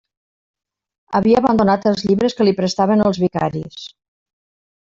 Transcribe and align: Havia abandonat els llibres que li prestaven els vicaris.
Havia 1.19 1.41
abandonat 1.43 1.85
els 1.91 2.03
llibres 2.07 2.37
que 2.39 2.47
li 2.49 2.57
prestaven 2.63 3.07
els 3.11 3.21
vicaris. 3.27 3.81